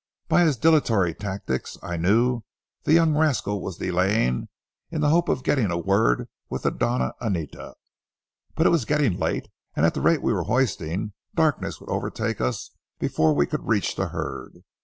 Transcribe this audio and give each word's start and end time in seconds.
By 0.27 0.41
his 0.41 0.57
dilatory 0.57 1.13
tactics, 1.13 1.77
I 1.83 1.95
knew 1.95 2.41
the 2.85 2.93
young 2.93 3.15
rascal 3.15 3.61
was 3.61 3.77
delaying 3.77 4.47
in 4.89 4.99
the 5.01 5.09
hope 5.11 5.29
of 5.29 5.43
getting 5.43 5.69
a 5.69 5.77
word 5.77 6.27
with 6.49 6.63
the 6.63 6.71
Doña 6.71 7.13
Anita. 7.21 7.75
But 8.55 8.65
it 8.65 8.69
was 8.71 8.85
getting 8.85 9.19
late, 9.19 9.47
and 9.75 9.85
at 9.85 9.93
the 9.93 10.01
rate 10.01 10.23
we 10.23 10.33
were 10.33 10.45
hoisting 10.45 11.13
darkness 11.35 11.79
would 11.79 11.89
overtake 11.91 12.41
us 12.41 12.71
before 12.97 13.35
we 13.35 13.45
could 13.45 13.67
reach 13.67 13.95
the 13.95 14.07
herd. 14.07 14.63